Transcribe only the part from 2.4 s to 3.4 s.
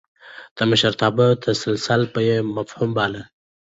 مهم باله.